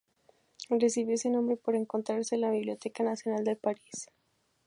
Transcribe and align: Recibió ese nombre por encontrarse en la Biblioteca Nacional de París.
Recibió 0.71 1.13
ese 1.13 1.29
nombre 1.29 1.57
por 1.57 1.75
encontrarse 1.75 2.33
en 2.33 2.41
la 2.41 2.49
Biblioteca 2.49 3.03
Nacional 3.03 3.43
de 3.43 3.55
París. 3.55 4.09